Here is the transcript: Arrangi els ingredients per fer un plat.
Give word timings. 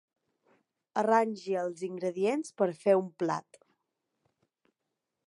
Arrangi 1.01 1.57
els 1.65 1.83
ingredients 1.89 2.57
per 2.63 2.71
fer 2.81 2.97
un 3.03 3.15
plat. 3.25 3.63